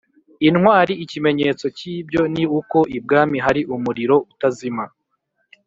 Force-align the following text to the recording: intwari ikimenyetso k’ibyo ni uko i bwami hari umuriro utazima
intwari 0.47 0.93
ikimenyetso 1.03 1.65
k’ibyo 1.77 2.21
ni 2.35 2.43
uko 2.59 2.77
i 2.97 2.99
bwami 3.03 3.37
hari 3.45 3.61
umuriro 3.75 4.15
utazima 4.31 4.83